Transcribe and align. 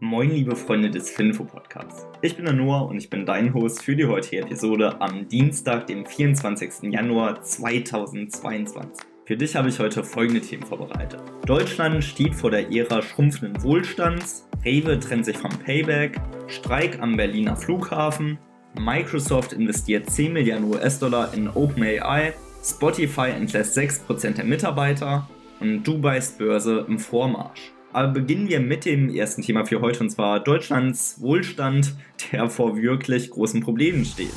Moin, 0.00 0.30
liebe 0.30 0.54
Freunde 0.54 0.90
des 0.90 1.10
Finfo 1.10 1.42
Podcasts. 1.42 2.06
Ich 2.22 2.36
bin 2.36 2.44
der 2.44 2.54
Noah 2.54 2.86
und 2.86 2.98
ich 2.98 3.10
bin 3.10 3.26
dein 3.26 3.52
Host 3.52 3.82
für 3.82 3.96
die 3.96 4.06
heutige 4.06 4.42
Episode 4.42 5.00
am 5.00 5.26
Dienstag, 5.26 5.88
dem 5.88 6.06
24. 6.06 6.92
Januar 6.92 7.42
2022. 7.42 9.04
Für 9.24 9.36
dich 9.36 9.56
habe 9.56 9.70
ich 9.70 9.80
heute 9.80 10.04
folgende 10.04 10.40
Themen 10.40 10.62
vorbereitet. 10.62 11.20
Deutschland 11.46 12.04
steht 12.04 12.36
vor 12.36 12.52
der 12.52 12.70
Ära 12.70 13.02
schrumpfenden 13.02 13.60
Wohlstands, 13.64 14.48
Rewe 14.64 15.00
trennt 15.00 15.24
sich 15.24 15.36
vom 15.36 15.50
Payback, 15.50 16.20
Streik 16.46 17.00
am 17.00 17.16
Berliner 17.16 17.56
Flughafen, 17.56 18.38
Microsoft 18.78 19.52
investiert 19.52 20.08
10 20.08 20.32
Milliarden 20.32 20.70
US-Dollar 20.70 21.34
in 21.34 21.48
OpenAI, 21.48 22.34
Spotify 22.62 23.30
entlässt 23.30 23.76
6% 23.76 24.34
der 24.34 24.44
Mitarbeiter 24.44 25.28
und 25.58 25.82
Dubais 25.82 26.38
Börse 26.38 26.86
im 26.86 27.00
Vormarsch. 27.00 27.72
Aber 27.92 28.08
beginnen 28.08 28.48
wir 28.48 28.60
mit 28.60 28.84
dem 28.84 29.08
ersten 29.08 29.42
Thema 29.42 29.64
für 29.64 29.80
heute 29.80 30.00
und 30.00 30.10
zwar 30.10 30.40
Deutschlands 30.44 31.20
Wohlstand, 31.20 31.94
der 32.32 32.50
vor 32.50 32.76
wirklich 32.76 33.30
großen 33.30 33.62
Problemen 33.62 34.04
steht. 34.04 34.32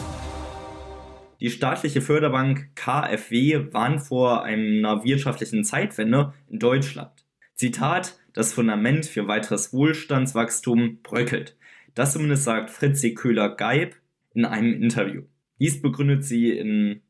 Die 1.41 1.49
staatliche 1.49 2.01
Förderbank 2.01 2.69
KfW 2.75 3.73
warnt 3.73 4.03
vor 4.03 4.43
einer 4.43 5.03
wirtschaftlichen 5.03 5.63
Zeitwende 5.63 6.33
in 6.49 6.59
Deutschland. 6.59 7.11
Zitat, 7.55 8.19
das 8.33 8.53
Fundament 8.53 9.05
für 9.05 9.27
weiteres 9.27 9.73
Wohlstandswachstum 9.73 10.99
bröckelt. 11.03 11.57
Das 11.93 12.13
zumindest 12.13 12.45
sagt 12.45 12.69
Fritzi 12.69 13.13
Köhler-Geib 13.13 13.95
in 14.33 14.45
einem 14.45 14.81
Interview. 14.81 15.23
Dies 15.59 15.81
begründet 15.81 16.23
sie 16.23 16.51
in 16.51 17.01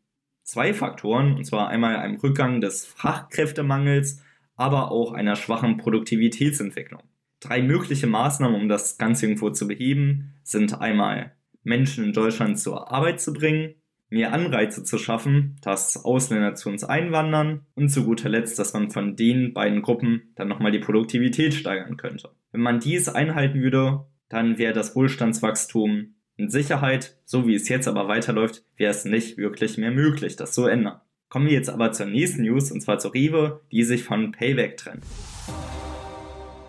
zwei 0.43 0.73
Faktoren, 0.73 1.35
und 1.35 1.45
zwar 1.45 1.67
einmal 1.67 1.97
einem 1.97 2.15
Rückgang 2.17 2.61
des 2.61 2.85
Fachkräftemangels 2.85 4.23
aber 4.61 4.91
auch 4.91 5.11
einer 5.11 5.35
schwachen 5.35 5.77
Produktivitätsentwicklung. 5.77 7.01
Drei 7.39 7.63
mögliche 7.63 8.05
Maßnahmen, 8.05 8.61
um 8.61 8.69
das 8.69 8.99
Ganze 8.99 9.25
irgendwo 9.25 9.49
zu 9.49 9.67
beheben, 9.67 10.35
sind 10.43 10.79
einmal 10.79 11.31
Menschen 11.63 12.03
in 12.05 12.13
Deutschland 12.13 12.59
zur 12.59 12.91
Arbeit 12.91 13.19
zu 13.19 13.33
bringen, 13.33 13.73
mehr 14.09 14.33
Anreize 14.33 14.83
zu 14.83 14.99
schaffen, 14.99 15.57
dass 15.63 16.05
Ausländer 16.05 16.53
zu 16.53 16.69
uns 16.69 16.83
einwandern 16.83 17.65
und 17.73 17.89
zu 17.89 18.05
guter 18.05 18.29
Letzt, 18.29 18.59
dass 18.59 18.73
man 18.73 18.91
von 18.91 19.15
den 19.15 19.53
beiden 19.53 19.81
Gruppen 19.81 20.33
dann 20.35 20.47
nochmal 20.47 20.71
die 20.71 20.79
Produktivität 20.79 21.55
steigern 21.55 21.97
könnte. 21.97 22.29
Wenn 22.51 22.61
man 22.61 22.79
dies 22.79 23.09
einhalten 23.09 23.61
würde, 23.61 24.05
dann 24.29 24.59
wäre 24.59 24.73
das 24.73 24.95
Wohlstandswachstum 24.95 26.15
in 26.37 26.49
Sicherheit, 26.49 27.17
so 27.25 27.47
wie 27.47 27.55
es 27.55 27.67
jetzt 27.67 27.87
aber 27.87 28.07
weiterläuft, 28.07 28.63
wäre 28.75 28.91
es 28.91 29.05
nicht 29.05 29.37
wirklich 29.37 29.77
mehr 29.77 29.91
möglich, 29.91 30.35
das 30.35 30.51
zu 30.51 30.65
ändern. 30.65 31.01
Kommen 31.31 31.45
wir 31.45 31.53
jetzt 31.53 31.69
aber 31.69 31.93
zur 31.93 32.07
nächsten 32.07 32.41
News, 32.41 32.73
und 32.73 32.81
zwar 32.81 32.99
zur 32.99 33.13
Rewe, 33.13 33.61
die 33.71 33.83
sich 33.83 34.03
von 34.03 34.33
Payback 34.33 34.75
trennt. 34.75 35.05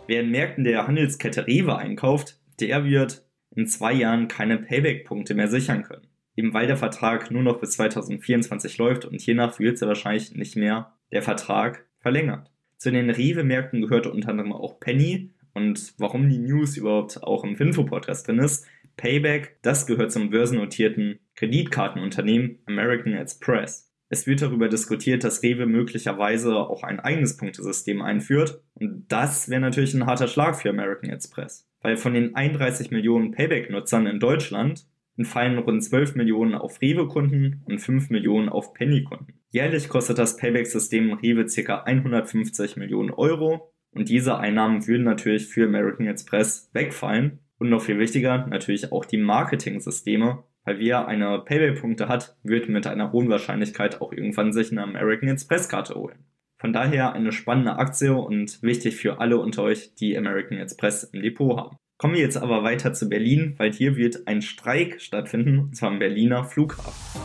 Wer 0.06 0.20
in 0.20 0.30
Märkten 0.30 0.62
der 0.62 0.86
Handelskette 0.86 1.48
Rewe 1.48 1.76
einkauft, 1.76 2.38
der 2.60 2.84
wird 2.84 3.26
in 3.56 3.66
zwei 3.66 3.92
Jahren 3.92 4.28
keine 4.28 4.58
Payback-Punkte 4.58 5.34
mehr 5.34 5.48
sichern 5.48 5.82
können. 5.82 6.06
Eben 6.36 6.54
weil 6.54 6.68
der 6.68 6.76
Vertrag 6.76 7.32
nur 7.32 7.42
noch 7.42 7.58
bis 7.58 7.72
2024 7.72 8.78
läuft 8.78 9.04
und 9.04 9.20
hiernach 9.20 9.58
wird 9.58 9.78
sehr 9.78 9.88
wahrscheinlich 9.88 10.32
nicht 10.36 10.54
mehr 10.54 10.92
der 11.10 11.22
Vertrag 11.22 11.84
verlängert. 11.98 12.52
Zu 12.76 12.92
den 12.92 13.10
Rewe-Märkten 13.10 13.82
gehörte 13.82 14.12
unter 14.12 14.28
anderem 14.28 14.52
auch 14.52 14.78
Penny 14.78 15.32
und 15.54 15.92
warum 15.98 16.28
die 16.28 16.38
News 16.38 16.76
überhaupt 16.76 17.20
auch 17.24 17.42
im 17.42 17.56
Finfo-Podcast 17.56 18.28
drin 18.28 18.38
ist. 18.38 18.64
Payback, 18.96 19.56
das 19.62 19.88
gehört 19.88 20.12
zum 20.12 20.30
börsennotierten 20.30 21.18
Kreditkartenunternehmen 21.34 22.60
American 22.66 23.14
Express. 23.14 23.91
Es 24.12 24.26
wird 24.26 24.42
darüber 24.42 24.68
diskutiert, 24.68 25.24
dass 25.24 25.42
Rewe 25.42 25.64
möglicherweise 25.64 26.54
auch 26.54 26.82
ein 26.82 27.00
eigenes 27.00 27.38
Punktesystem 27.38 28.02
einführt. 28.02 28.62
Und 28.74 29.06
das 29.08 29.48
wäre 29.48 29.62
natürlich 29.62 29.94
ein 29.94 30.04
harter 30.04 30.28
Schlag 30.28 30.60
für 30.60 30.68
American 30.68 31.08
Express. 31.08 31.66
Weil 31.80 31.96
von 31.96 32.12
den 32.12 32.34
31 32.34 32.90
Millionen 32.90 33.30
Payback-Nutzern 33.30 34.06
in 34.06 34.20
Deutschland 34.20 34.86
entfallen 35.16 35.56
rund 35.56 35.82
12 35.82 36.14
Millionen 36.16 36.54
auf 36.54 36.82
Rewe-Kunden 36.82 37.62
und 37.64 37.78
5 37.78 38.10
Millionen 38.10 38.50
auf 38.50 38.74
Penny-Kunden. 38.74 39.32
Jährlich 39.48 39.88
kostet 39.88 40.18
das 40.18 40.36
Payback-System 40.36 41.14
Rewe 41.14 41.46
ca. 41.46 41.82
150 41.84 42.76
Millionen 42.76 43.12
Euro 43.12 43.72
und 43.92 44.10
diese 44.10 44.36
Einnahmen 44.36 44.86
würden 44.86 45.04
natürlich 45.04 45.46
für 45.46 45.64
American 45.64 46.06
Express 46.06 46.68
wegfallen. 46.74 47.38
Und 47.56 47.70
noch 47.70 47.80
viel 47.80 47.98
wichtiger, 47.98 48.46
natürlich 48.46 48.92
auch 48.92 49.06
die 49.06 49.16
Marketing-Systeme, 49.16 50.44
weil 50.64 50.78
wer 50.78 51.08
eine 51.08 51.40
Payback-Punkte 51.40 52.08
hat, 52.08 52.36
wird 52.42 52.68
mit 52.68 52.86
einer 52.86 53.12
hohen 53.12 53.28
Wahrscheinlichkeit 53.28 54.00
auch 54.00 54.12
irgendwann 54.12 54.52
sich 54.52 54.70
eine 54.70 54.82
American 54.82 55.28
Express-Karte 55.28 55.94
holen. 55.94 56.24
Von 56.58 56.72
daher 56.72 57.12
eine 57.12 57.32
spannende 57.32 57.76
Aktie 57.76 58.14
und 58.14 58.62
wichtig 58.62 58.96
für 58.96 59.18
alle 59.18 59.38
unter 59.38 59.64
euch, 59.64 59.94
die 59.96 60.16
American 60.16 60.58
Express 60.58 61.02
im 61.04 61.22
Depot 61.22 61.56
haben. 61.56 61.76
Kommen 61.98 62.14
wir 62.14 62.20
jetzt 62.20 62.36
aber 62.36 62.62
weiter 62.62 62.92
zu 62.92 63.08
Berlin, 63.08 63.54
weil 63.58 63.72
hier 63.72 63.96
wird 63.96 64.26
ein 64.26 64.42
Streik 64.42 65.00
stattfinden, 65.00 65.58
und 65.58 65.76
zwar 65.76 65.90
am 65.90 65.98
Berliner 65.98 66.44
Flughafen. 66.44 67.20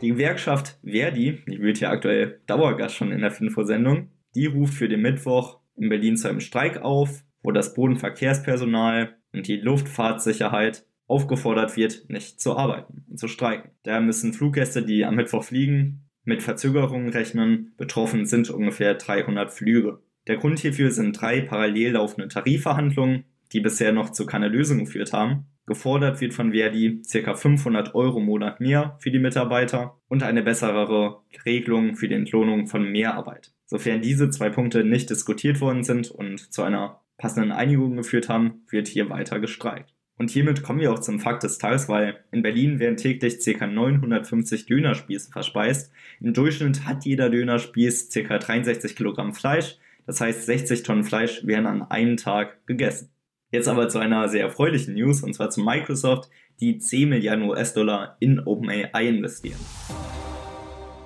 Die 0.00 0.08
Gewerkschaft 0.08 0.78
Verdi, 0.84 1.42
die 1.48 1.60
wird 1.60 1.80
ja 1.80 1.90
aktuell 1.90 2.40
Dauergast 2.46 2.94
schon 2.94 3.12
in 3.12 3.20
der 3.20 3.30
Finfo-Sendung, 3.30 4.10
die 4.34 4.46
ruft 4.46 4.74
für 4.74 4.88
den 4.88 5.02
Mittwoch 5.02 5.60
in 5.76 5.88
Berlin 5.88 6.16
zu 6.16 6.28
einem 6.28 6.40
Streik 6.40 6.82
auf, 6.82 7.24
wo 7.42 7.50
das 7.50 7.74
Bodenverkehrspersonal 7.74 9.16
und 9.32 9.48
die 9.48 9.56
Luftfahrtsicherheit 9.56 10.84
aufgefordert 11.06 11.76
wird, 11.76 12.08
nicht 12.08 12.40
zu 12.40 12.56
arbeiten 12.56 13.04
und 13.08 13.18
zu 13.18 13.28
streiken. 13.28 13.70
Daher 13.82 14.00
müssen 14.00 14.32
Fluggäste, 14.32 14.84
die 14.84 15.04
am 15.04 15.16
Mittwoch 15.16 15.44
fliegen, 15.44 16.08
mit 16.24 16.42
Verzögerungen 16.42 17.08
rechnen. 17.08 17.74
Betroffen 17.76 18.26
sind 18.26 18.50
ungefähr 18.50 18.94
300 18.94 19.52
Flüge. 19.52 20.00
Der 20.26 20.36
Grund 20.36 20.60
hierfür 20.60 20.90
sind 20.90 21.20
drei 21.20 21.40
parallel 21.40 21.92
laufende 21.92 22.28
Tarifverhandlungen, 22.28 23.24
die 23.52 23.60
bisher 23.60 23.92
noch 23.92 24.10
zu 24.10 24.24
keiner 24.24 24.48
Lösung 24.48 24.78
geführt 24.78 25.12
haben. 25.12 25.46
Gefordert 25.66 26.20
wird 26.20 26.34
von 26.34 26.52
Verdi 26.52 27.02
ca. 27.10 27.34
500 27.34 27.94
Euro 27.94 28.18
im 28.18 28.26
Monat 28.26 28.60
mehr 28.60 28.96
für 29.00 29.10
die 29.10 29.18
Mitarbeiter 29.18 29.98
und 30.08 30.22
eine 30.22 30.42
bessere 30.42 31.20
Regelung 31.44 31.94
für 31.94 32.08
die 32.08 32.14
Entlohnung 32.14 32.66
von 32.66 32.90
Mehrarbeit. 32.90 33.52
Sofern 33.66 34.02
diese 34.02 34.30
zwei 34.30 34.50
Punkte 34.50 34.84
nicht 34.84 35.08
diskutiert 35.10 35.60
worden 35.60 35.84
sind 35.84 36.10
und 36.10 36.52
zu 36.52 36.62
einer 36.62 37.00
passenden 37.16 37.52
Einigung 37.52 37.96
geführt 37.96 38.28
haben, 38.28 38.64
wird 38.70 38.88
hier 38.88 39.08
weiter 39.08 39.38
gestreikt. 39.38 39.94
Und 40.22 40.30
hiermit 40.30 40.62
kommen 40.62 40.78
wir 40.78 40.92
auch 40.92 41.00
zum 41.00 41.18
Fakt 41.18 41.42
des 41.42 41.58
Tages, 41.58 41.88
weil 41.88 42.20
in 42.30 42.42
Berlin 42.42 42.78
werden 42.78 42.96
täglich 42.96 43.44
ca. 43.44 43.66
950 43.66 44.66
Dönerspieße 44.66 45.32
verspeist. 45.32 45.90
Im 46.20 46.32
Durchschnitt 46.32 46.86
hat 46.86 47.04
jeder 47.04 47.28
Dönerspieß 47.28 48.08
ca. 48.10 48.38
63 48.38 48.94
Kilogramm 48.94 49.34
Fleisch. 49.34 49.78
Das 50.06 50.20
heißt, 50.20 50.46
60 50.46 50.84
Tonnen 50.84 51.02
Fleisch 51.02 51.44
werden 51.44 51.66
an 51.66 51.82
einem 51.82 52.16
Tag 52.18 52.64
gegessen. 52.68 53.10
Jetzt 53.50 53.66
aber 53.66 53.88
zu 53.88 53.98
einer 53.98 54.28
sehr 54.28 54.42
erfreulichen 54.42 54.94
News, 54.94 55.24
und 55.24 55.34
zwar 55.34 55.50
zu 55.50 55.60
Microsoft, 55.60 56.30
die 56.60 56.78
10 56.78 57.08
Milliarden 57.08 57.42
US-Dollar 57.50 58.16
in 58.20 58.38
OpenAI 58.38 59.08
investieren. 59.08 59.58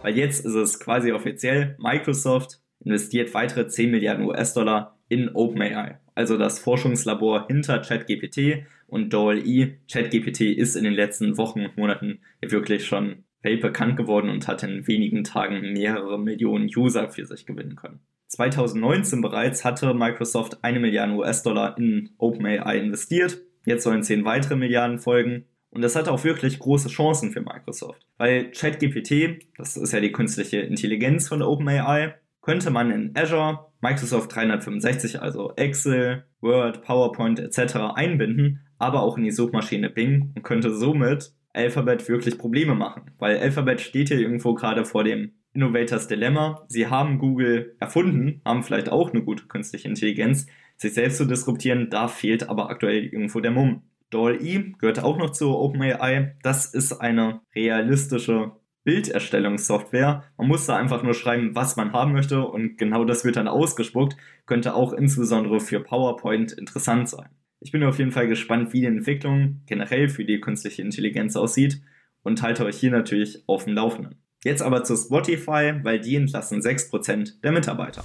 Weil 0.02 0.18
jetzt 0.18 0.44
ist 0.44 0.54
es 0.54 0.78
quasi 0.78 1.12
offiziell, 1.12 1.74
Microsoft 1.78 2.60
investiert 2.84 3.32
weitere 3.32 3.66
10 3.66 3.90
Milliarden 3.90 4.26
US-Dollar 4.26 4.98
in 5.08 5.30
OpenAI, 5.34 6.00
also 6.16 6.38
das 6.38 6.58
Forschungslabor 6.58 7.46
hinter 7.46 7.78
ChatGPT 7.78 8.64
und 8.88 9.12
DALL-E. 9.12 9.76
ChatGPT 9.90 10.40
ist 10.40 10.74
in 10.74 10.84
den 10.84 10.94
letzten 10.94 11.36
Wochen 11.36 11.64
und 11.64 11.76
Monaten 11.76 12.20
wirklich 12.40 12.86
schon 12.86 13.24
weltbekannt 13.42 13.96
geworden 13.96 14.30
und 14.30 14.48
hat 14.48 14.62
in 14.62 14.86
wenigen 14.88 15.24
Tagen 15.24 15.72
mehrere 15.74 16.18
Millionen 16.18 16.70
User 16.74 17.10
für 17.10 17.26
sich 17.26 17.44
gewinnen 17.44 17.76
können. 17.76 18.00
2019 18.28 19.20
bereits 19.20 19.64
hatte 19.64 19.92
Microsoft 19.92 20.64
eine 20.64 20.80
Milliarde 20.80 21.12
US-Dollar 21.12 21.76
in 21.78 22.10
OpenAI 22.18 22.78
investiert. 22.78 23.38
Jetzt 23.66 23.84
sollen 23.84 24.02
zehn 24.02 24.24
weitere 24.24 24.56
Milliarden 24.56 24.98
folgen. 24.98 25.44
Und 25.70 25.82
das 25.82 25.96
hat 25.96 26.08
auch 26.08 26.24
wirklich 26.24 26.58
große 26.58 26.88
Chancen 26.88 27.30
für 27.30 27.42
Microsoft. 27.42 28.06
Weil 28.16 28.50
ChatGPT, 28.52 29.46
das 29.58 29.76
ist 29.76 29.92
ja 29.92 30.00
die 30.00 30.12
künstliche 30.12 30.60
Intelligenz 30.60 31.28
von 31.28 31.42
OpenAI, 31.42 32.14
könnte 32.40 32.70
man 32.70 32.90
in 32.90 33.12
Azure, 33.14 33.66
Microsoft 33.86 34.34
365, 34.34 35.22
also 35.22 35.52
Excel, 35.54 36.24
Word, 36.40 36.82
PowerPoint 36.82 37.38
etc. 37.38 37.76
einbinden, 37.94 38.66
aber 38.78 39.02
auch 39.02 39.16
in 39.16 39.22
die 39.22 39.30
Suchmaschine 39.30 39.90
Bing 39.90 40.32
und 40.34 40.42
könnte 40.42 40.74
somit 40.74 41.32
Alphabet 41.52 42.08
wirklich 42.08 42.36
Probleme 42.36 42.74
machen. 42.74 43.12
Weil 43.18 43.38
Alphabet 43.38 43.80
steht 43.80 44.08
hier 44.08 44.18
irgendwo 44.18 44.54
gerade 44.54 44.84
vor 44.84 45.04
dem 45.04 45.34
Innovators 45.52 46.08
Dilemma. 46.08 46.64
Sie 46.66 46.88
haben 46.88 47.20
Google 47.20 47.76
erfunden, 47.78 48.40
haben 48.44 48.64
vielleicht 48.64 48.88
auch 48.88 49.12
eine 49.12 49.22
gute 49.22 49.46
künstliche 49.46 49.86
Intelligenz. 49.86 50.48
Sich 50.76 50.92
selbst 50.92 51.18
zu 51.18 51.24
disruptieren, 51.24 51.88
da 51.88 52.08
fehlt 52.08 52.48
aber 52.48 52.70
aktuell 52.70 53.04
irgendwo 53.04 53.38
der 53.38 53.52
Mumm. 53.52 53.82
DALL-E 54.10 54.72
gehört 54.80 54.98
auch 54.98 55.16
noch 55.16 55.30
zu 55.30 55.56
OpenAI. 55.56 56.34
Das 56.42 56.74
ist 56.74 56.92
eine 56.92 57.40
realistische 57.54 58.50
Bilderstellungssoftware. 58.86 60.22
Man 60.38 60.46
muss 60.46 60.64
da 60.64 60.76
einfach 60.76 61.02
nur 61.02 61.12
schreiben, 61.12 61.56
was 61.56 61.76
man 61.76 61.92
haben 61.92 62.12
möchte 62.12 62.46
und 62.46 62.78
genau 62.78 63.04
das 63.04 63.24
wird 63.24 63.34
dann 63.34 63.48
ausgespuckt. 63.48 64.16
Könnte 64.46 64.74
auch 64.74 64.92
insbesondere 64.92 65.58
für 65.58 65.80
PowerPoint 65.80 66.52
interessant 66.52 67.08
sein. 67.08 67.28
Ich 67.58 67.72
bin 67.72 67.82
auf 67.82 67.98
jeden 67.98 68.12
Fall 68.12 68.28
gespannt, 68.28 68.72
wie 68.72 68.80
die 68.80 68.86
Entwicklung 68.86 69.62
generell 69.66 70.08
für 70.08 70.24
die 70.24 70.40
künstliche 70.40 70.82
Intelligenz 70.82 71.34
aussieht 71.34 71.82
und 72.22 72.42
halte 72.42 72.64
euch 72.64 72.78
hier 72.78 72.92
natürlich 72.92 73.42
auf 73.48 73.64
dem 73.64 73.74
Laufenden. 73.74 74.22
Jetzt 74.44 74.62
aber 74.62 74.84
zu 74.84 74.96
Spotify, 74.96 75.74
weil 75.82 75.98
die 75.98 76.14
entlassen 76.14 76.60
6% 76.60 77.40
der 77.42 77.50
Mitarbeiter. 77.50 78.04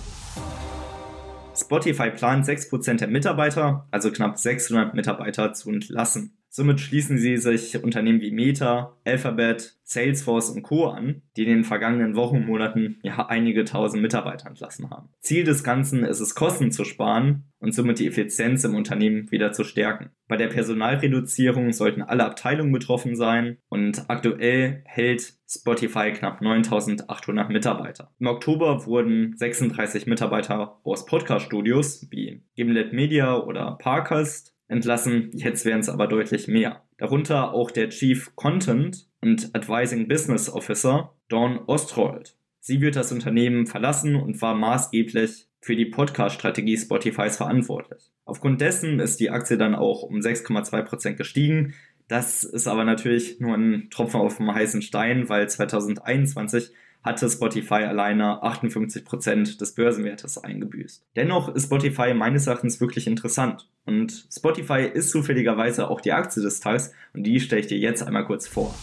Spotify 1.55 2.09
plant 2.09 2.45
6% 2.45 2.97
der 2.97 3.07
Mitarbeiter, 3.07 3.87
also 3.91 4.11
knapp 4.11 4.39
600 4.39 4.95
Mitarbeiter, 4.95 5.53
zu 5.53 5.69
entlassen. 5.69 6.40
Somit 6.53 6.81
schließen 6.81 7.17
sie 7.17 7.37
sich 7.37 7.81
Unternehmen 7.81 8.19
wie 8.19 8.31
Meta, 8.31 8.97
Alphabet, 9.05 9.77
Salesforce 9.83 10.49
und 10.49 10.63
Co. 10.63 10.87
an, 10.87 11.21
die 11.37 11.43
in 11.43 11.49
den 11.49 11.63
vergangenen 11.63 12.17
Wochen 12.17 12.37
und 12.37 12.47
Monaten 12.47 12.99
ja 13.03 13.25
einige 13.27 13.63
tausend 13.63 14.01
Mitarbeiter 14.01 14.49
entlassen 14.49 14.89
haben. 14.89 15.07
Ziel 15.21 15.45
des 15.45 15.63
Ganzen 15.63 16.03
ist 16.03 16.19
es, 16.19 16.35
Kosten 16.35 16.71
zu 16.71 16.83
sparen 16.83 17.45
und 17.59 17.73
somit 17.73 17.99
die 17.99 18.07
Effizienz 18.07 18.65
im 18.65 18.75
Unternehmen 18.75 19.31
wieder 19.31 19.53
zu 19.53 19.63
stärken. 19.63 20.09
Bei 20.27 20.35
der 20.35 20.47
Personalreduzierung 20.47 21.71
sollten 21.71 22.01
alle 22.01 22.25
Abteilungen 22.25 22.73
betroffen 22.73 23.15
sein 23.15 23.57
und 23.69 24.09
aktuell 24.09 24.81
hält 24.83 25.35
Spotify 25.47 26.11
knapp 26.11 26.41
9800 26.41 27.49
Mitarbeiter. 27.49 28.13
Im 28.19 28.27
Oktober 28.27 28.85
wurden 28.85 29.37
36 29.37 30.05
Mitarbeiter 30.05 30.81
aus 30.83 31.05
Podcast-Studios 31.05 32.07
wie 32.11 32.43
Gimlet 32.55 32.91
Media 32.91 33.37
oder 33.37 33.77
Parcast 33.79 34.53
entlassen, 34.71 35.29
jetzt 35.33 35.65
wären 35.65 35.81
es 35.81 35.89
aber 35.89 36.07
deutlich 36.07 36.47
mehr. 36.47 36.83
Darunter 36.97 37.53
auch 37.53 37.71
der 37.71 37.89
Chief 37.89 38.35
Content 38.35 39.07
und 39.21 39.53
Advising 39.53 40.07
Business 40.07 40.49
Officer 40.49 41.13
Dawn 41.27 41.59
Ostrold. 41.67 42.35
Sie 42.59 42.79
wird 42.81 42.95
das 42.95 43.11
Unternehmen 43.11 43.67
verlassen 43.67 44.15
und 44.15 44.41
war 44.41 44.55
maßgeblich 44.55 45.47
für 45.61 45.75
die 45.75 45.85
Podcast-Strategie 45.85 46.77
Spotifys 46.77 47.37
verantwortlich. 47.37 48.11
Aufgrund 48.25 48.61
dessen 48.61 48.99
ist 48.99 49.19
die 49.19 49.29
Aktie 49.29 49.57
dann 49.57 49.75
auch 49.75 50.03
um 50.03 50.19
6,2% 50.19 51.13
gestiegen. 51.13 51.73
Das 52.07 52.43
ist 52.43 52.67
aber 52.67 52.83
natürlich 52.83 53.39
nur 53.39 53.55
ein 53.55 53.89
Tropfen 53.89 54.21
auf 54.21 54.37
dem 54.37 54.53
heißen 54.53 54.81
Stein, 54.81 55.27
weil 55.27 55.49
2021 55.49 56.71
hatte 57.03 57.29
Spotify 57.29 57.83
alleine 57.85 58.43
58% 58.43 59.59
des 59.59 59.73
Börsenwertes 59.73 60.37
eingebüßt. 60.37 61.03
Dennoch 61.15 61.53
ist 61.53 61.65
Spotify 61.65 62.13
meines 62.13 62.47
Erachtens 62.47 62.79
wirklich 62.79 63.07
interessant. 63.07 63.67
Und 63.85 64.27
Spotify 64.31 64.81
ist 64.81 65.09
zufälligerweise 65.09 65.89
auch 65.89 66.01
die 66.01 66.11
Aktie 66.11 66.41
des 66.43 66.59
Tages 66.59 66.93
und 67.13 67.23
die 67.23 67.39
stelle 67.39 67.61
ich 67.61 67.67
dir 67.67 67.77
jetzt 67.77 68.03
einmal 68.03 68.25
kurz 68.25 68.47
vor. 68.47 68.73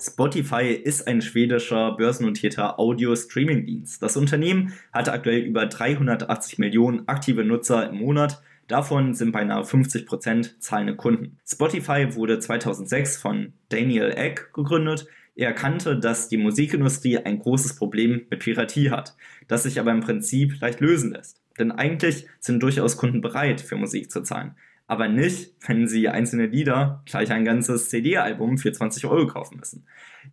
Spotify 0.00 0.72
ist 0.72 1.06
ein 1.06 1.22
schwedischer 1.22 1.92
börsennotierter 1.92 2.78
Audio-Streaming-Dienst. 2.78 4.02
Das 4.02 4.16
Unternehmen 4.16 4.74
hat 4.92 5.08
aktuell 5.08 5.40
über 5.40 5.66
380 5.66 6.58
Millionen 6.58 7.08
aktive 7.08 7.44
Nutzer 7.44 7.88
im 7.88 7.98
Monat. 7.98 8.42
Davon 8.68 9.14
sind 9.14 9.32
beinahe 9.32 9.62
50% 9.62 10.58
zahlende 10.58 10.96
Kunden. 10.96 11.38
Spotify 11.46 12.14
wurde 12.14 12.38
2006 12.38 13.16
von 13.16 13.52
Daniel 13.68 14.10
Egg 14.10 14.42
gegründet, 14.52 15.06
er 15.36 15.48
erkannte, 15.48 15.98
dass 15.98 16.28
die 16.28 16.36
Musikindustrie 16.36 17.18
ein 17.18 17.40
großes 17.40 17.76
Problem 17.76 18.22
mit 18.30 18.40
Piratie 18.40 18.90
hat, 18.90 19.16
das 19.48 19.64
sich 19.64 19.80
aber 19.80 19.90
im 19.90 20.00
Prinzip 20.00 20.60
leicht 20.60 20.80
lösen 20.80 21.12
lässt. 21.12 21.40
Denn 21.58 21.72
eigentlich 21.72 22.26
sind 22.40 22.62
durchaus 22.62 22.96
Kunden 22.96 23.20
bereit, 23.20 23.60
für 23.60 23.76
Musik 23.76 24.10
zu 24.10 24.22
zahlen. 24.22 24.54
Aber 24.86 25.08
nicht, 25.08 25.54
wenn 25.66 25.88
sie 25.88 26.08
einzelne 26.08 26.46
Lieder, 26.46 27.02
gleich 27.06 27.32
ein 27.32 27.44
ganzes 27.44 27.88
CD-Album 27.88 28.58
für 28.58 28.70
20 28.70 29.06
Euro 29.06 29.26
kaufen 29.26 29.58
müssen. 29.58 29.86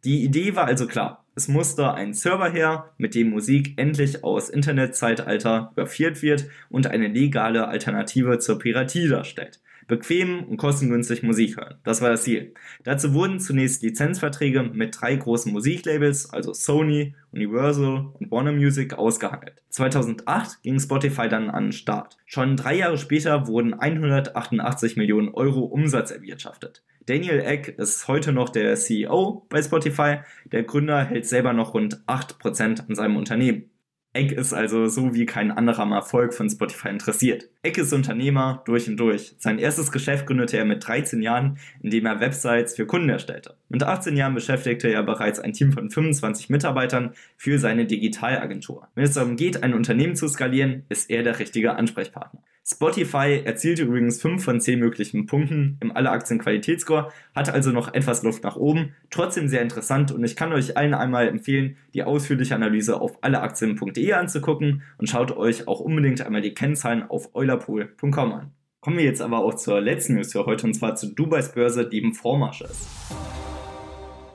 Die 0.04 0.24
Idee 0.24 0.56
war 0.56 0.66
also 0.66 0.88
klar. 0.88 1.26
Es 1.36 1.48
musste 1.48 1.94
ein 1.94 2.14
Server 2.14 2.50
her, 2.50 2.92
mit 2.98 3.16
dem 3.16 3.30
Musik 3.30 3.74
endlich 3.78 4.24
aus 4.24 4.50
Internetzeitalter 4.50 5.72
überführt 5.74 6.22
wird 6.22 6.48
und 6.70 6.88
eine 6.88 7.08
legale 7.08 7.68
Alternative 7.68 8.40
zur 8.40 8.60
Piratie 8.60 9.08
darstellt 9.08 9.62
bequem 9.88 10.44
und 10.44 10.58
kostengünstig 10.58 11.24
Musik 11.24 11.58
hören. 11.58 11.76
Das 11.84 12.02
war 12.02 12.10
das 12.10 12.24
Ziel. 12.24 12.54
Dazu 12.84 13.14
wurden 13.14 13.40
zunächst 13.40 13.84
Lizenzverträge 13.84 14.64
mit 14.64 15.00
drei 15.00 15.16
großen 15.16 15.52
Musiklabels, 15.52 16.30
also 16.30 16.54
Sony, 16.54 17.16
Universal 17.32 18.10
und 18.20 18.32
Warner 18.32 18.52
Music, 18.52 18.94
ausgehandelt. 18.94 19.62
2008 19.70 20.62
ging 20.64 20.80
Spotify 20.80 21.30
dann 21.30 21.50
an 21.50 21.66
den 21.66 21.72
Start. 21.72 22.18
Schon 22.26 22.58
drei 22.58 22.76
Jahre 22.76 22.98
später 22.98 23.48
wurden 23.48 23.74
188 23.74 24.98
Millionen 24.98 25.30
Euro 25.30 25.62
Umsatz 25.62 26.12
erwirtschaftet. 26.12 26.84
Daniel 27.08 27.40
Eck 27.40 27.80
ist 27.80 28.08
heute 28.08 28.32
noch 28.32 28.50
der 28.50 28.76
CEO 28.76 29.46
bei 29.50 29.62
Spotify. 29.62 30.20
Der 30.52 30.64
Gründer 30.64 31.04
hält 31.04 31.26
selber 31.26 31.52
noch 31.52 31.74
rund 31.74 32.04
8% 32.06 32.88
an 32.88 32.96
seinem 32.96 33.18
Unternehmen. 33.18 33.71
Eck 34.14 34.34
ist 34.34 34.54
also 34.54 34.88
so 34.88 35.14
wie 35.14 35.26
kein 35.26 35.52
anderer 35.52 35.84
am 35.84 35.94
Erfolg 35.94 36.34
von 36.34 36.50
Spotify 36.50 36.90
interessiert. 36.90 37.48
Eck 37.64 37.78
ist 37.78 37.94
Unternehmer 37.94 38.62
durch 38.66 38.90
und 38.90 38.98
durch. 38.98 39.36
Sein 39.38 39.58
erstes 39.58 39.90
Geschäft 39.90 40.28
gründete 40.28 40.58
er 40.58 40.66
mit 40.66 40.86
13 40.86 41.22
Jahren, 41.22 41.60
indem 41.82 42.06
er 42.06 42.20
Websites 42.20 42.76
für 42.76 42.86
Kunden 42.86 43.08
erstellte. 43.08 43.56
Mit 43.70 43.84
18 43.84 44.18
Jahren 44.18 44.34
beschäftigte 44.34 44.90
er 44.90 45.04
bereits 45.04 45.40
ein 45.40 45.54
Team 45.54 45.72
von 45.72 45.90
25 45.90 46.50
Mitarbeitern 46.50 47.14
für 47.38 47.58
seine 47.58 47.86
Digitalagentur. 47.86 48.90
Wenn 48.96 49.06
es 49.06 49.14
darum 49.14 49.38
geht, 49.38 49.64
ein 49.64 49.74
Unternehmen 49.74 50.18
zu 50.18 50.28
skalieren, 50.28 50.84
ist 50.90 51.10
er 51.10 51.24
der 51.24 51.40
richtige 51.40 51.76
Ansprechpartner. 51.76 52.44
Spotify 52.64 53.42
erzielte 53.44 53.84
übrigens 53.84 54.22
5 54.22 54.44
von 54.44 54.62
10 54.62 54.80
möglichen 54.80 55.26
Punkten 55.26 55.78
im 55.82 55.96
Alle-Aktien-Qualitätsscore, 55.96 57.12
hat 57.36 57.50
also 57.50 57.72
noch 57.72 57.94
etwas 57.94 58.24
Luft 58.24 58.44
nach 58.44 58.56
oben, 58.56 58.94
trotzdem 59.10 59.48
sehr 59.48 59.62
interessant 59.62 60.12
und 60.12 60.24
ich 60.24 60.36
kann 60.36 60.54
euch 60.54 60.78
allen 60.78 60.94
einmal 60.94 61.28
empfehlen, 61.28 61.78
die 61.94 62.04
ausführliche 62.04 62.56
Analyse 62.56 63.02
auf 63.02 63.24
alleaktien.de 63.24 64.14
anzugucken 64.14 64.84
und 64.98 65.10
schaut 65.10 65.36
euch 65.36 65.68
auch 65.68 65.80
unbedingt 65.80 66.22
einmal 66.22 66.42
die 66.42 66.54
Kennzahlen 66.54 67.04
auf 67.10 67.34
eulerpool.com 67.34 68.32
an. 68.32 68.52
Kommen 68.80 68.98
wir 68.98 69.06
jetzt 69.06 69.22
aber 69.22 69.40
auch 69.40 69.56
zur 69.56 69.82
letzten 69.82 70.16
News 70.16 70.32
für 70.32 70.46
heute 70.46 70.66
und 70.66 70.74
zwar 70.74 70.96
zu 70.96 71.14
Dubais 71.14 71.54
Börse, 71.54 71.88
die 71.88 72.00
im 72.00 72.14
Vormarsch 72.14 72.62
ist 72.62 72.88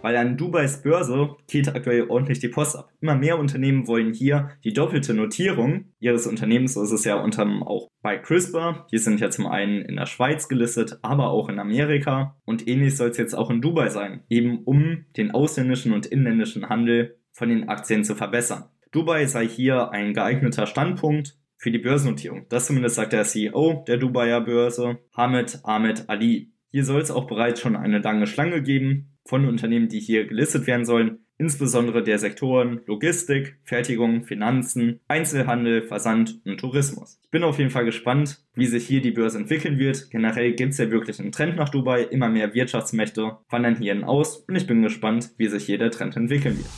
weil 0.06 0.16
an 0.18 0.36
Dubais 0.36 0.82
Börse 0.82 1.34
geht 1.48 1.66
aktuell 1.66 2.04
ordentlich 2.08 2.38
die 2.38 2.46
Post 2.46 2.76
ab. 2.76 2.92
Immer 3.00 3.16
mehr 3.16 3.40
Unternehmen 3.40 3.88
wollen 3.88 4.14
hier 4.14 4.50
die 4.62 4.72
doppelte 4.72 5.14
Notierung 5.14 5.86
ihres 5.98 6.28
Unternehmens, 6.28 6.74
so 6.74 6.84
ist 6.84 6.92
es 6.92 7.04
ja 7.04 7.16
unter 7.16 7.42
anderem 7.42 7.64
auch 7.64 7.88
bei 8.02 8.16
CRISPR. 8.16 8.86
Die 8.92 8.98
sind 8.98 9.18
ja 9.18 9.30
zum 9.30 9.48
einen 9.48 9.82
in 9.82 9.96
der 9.96 10.06
Schweiz 10.06 10.46
gelistet, 10.46 11.00
aber 11.02 11.30
auch 11.30 11.48
in 11.48 11.58
Amerika. 11.58 12.36
Und 12.44 12.68
ähnlich 12.68 12.96
soll 12.96 13.08
es 13.08 13.16
jetzt 13.16 13.34
auch 13.34 13.50
in 13.50 13.60
Dubai 13.60 13.88
sein, 13.88 14.22
eben 14.28 14.62
um 14.62 15.06
den 15.16 15.32
ausländischen 15.32 15.92
und 15.92 16.06
inländischen 16.06 16.68
Handel 16.68 17.18
von 17.32 17.48
den 17.48 17.68
Aktien 17.68 18.04
zu 18.04 18.14
verbessern. 18.14 18.66
Dubai 18.92 19.26
sei 19.26 19.48
hier 19.48 19.90
ein 19.90 20.14
geeigneter 20.14 20.68
Standpunkt 20.68 21.36
für 21.56 21.72
die 21.72 21.78
Börsennotierung. 21.78 22.46
Das 22.48 22.66
zumindest 22.66 22.94
sagt 22.94 23.12
der 23.12 23.24
CEO 23.24 23.82
der 23.88 23.96
Dubaier 23.96 24.40
Börse, 24.40 24.98
Hamid 25.16 25.58
Ahmed 25.64 26.08
Ali. 26.08 26.52
Hier 26.70 26.84
soll 26.84 27.00
es 27.00 27.10
auch 27.10 27.26
bereits 27.26 27.60
schon 27.60 27.74
eine 27.74 27.98
lange 27.98 28.28
Schlange 28.28 28.62
geben 28.62 29.15
von 29.26 29.46
Unternehmen, 29.46 29.88
die 29.88 30.00
hier 30.00 30.26
gelistet 30.26 30.66
werden 30.66 30.84
sollen, 30.84 31.18
insbesondere 31.38 32.02
der 32.02 32.18
Sektoren 32.18 32.80
Logistik, 32.86 33.58
Fertigung, 33.64 34.24
Finanzen, 34.24 35.00
Einzelhandel, 35.08 35.82
Versand 35.82 36.40
und 36.44 36.58
Tourismus. 36.58 37.20
Ich 37.22 37.30
bin 37.30 37.44
auf 37.44 37.58
jeden 37.58 37.70
Fall 37.70 37.84
gespannt, 37.84 38.38
wie 38.54 38.66
sich 38.66 38.86
hier 38.86 39.02
die 39.02 39.10
Börse 39.10 39.38
entwickeln 39.38 39.78
wird. 39.78 40.10
Generell 40.10 40.54
gibt 40.54 40.72
es 40.72 40.78
ja 40.78 40.90
wirklich 40.90 41.20
einen 41.20 41.32
Trend 41.32 41.56
nach 41.56 41.68
Dubai, 41.68 42.02
immer 42.02 42.28
mehr 42.28 42.54
Wirtschaftsmächte 42.54 43.38
wandern 43.50 43.76
hierhin 43.76 44.04
aus 44.04 44.38
und 44.48 44.56
ich 44.56 44.66
bin 44.66 44.82
gespannt, 44.82 45.30
wie 45.36 45.48
sich 45.48 45.64
hier 45.64 45.78
der 45.78 45.90
Trend 45.90 46.16
entwickeln 46.16 46.56
wird. 46.56 46.70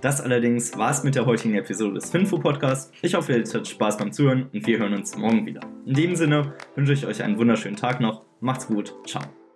Das 0.00 0.20
allerdings 0.20 0.78
war 0.78 0.92
es 0.92 1.02
mit 1.02 1.16
der 1.16 1.26
heutigen 1.26 1.56
Episode 1.56 1.94
des 1.94 2.10
Finfo 2.10 2.38
Podcasts. 2.38 2.92
Ich 3.02 3.14
hoffe, 3.14 3.32
ihr 3.32 3.40
hattet 3.40 3.66
Spaß 3.66 3.98
beim 3.98 4.12
Zuhören 4.12 4.48
und 4.52 4.64
wir 4.64 4.78
hören 4.78 4.94
uns 4.94 5.16
morgen 5.16 5.44
wieder. 5.44 5.60
In 5.86 5.94
dem 5.94 6.14
Sinne 6.14 6.54
wünsche 6.76 6.92
ich 6.92 7.04
euch 7.04 7.22
einen 7.22 7.36
wunderschönen 7.36 7.76
Tag 7.76 8.00
noch. 8.00 8.24
Macht's 8.40 8.68
gut. 8.68 8.94
Ciao. 9.06 9.47